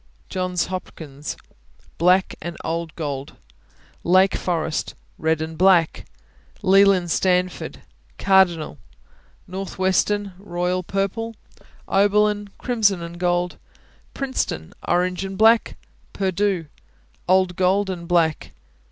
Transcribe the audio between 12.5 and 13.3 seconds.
Crimson and